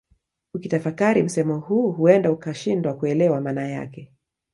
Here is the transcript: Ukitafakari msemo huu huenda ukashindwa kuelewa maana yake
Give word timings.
Ukitafakari 0.53 1.23
msemo 1.23 1.59
huu 1.59 1.91
huenda 1.91 2.31
ukashindwa 2.31 2.93
kuelewa 2.93 3.41
maana 3.41 3.67
yake 3.67 4.11